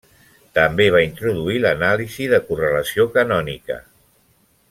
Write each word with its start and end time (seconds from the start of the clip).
També 0.57 0.87
va 0.95 1.01
introduir 1.07 1.59
l'anàlisi 1.65 2.27
de 2.33 2.41
correlació 2.49 3.07
canònica. 3.19 3.77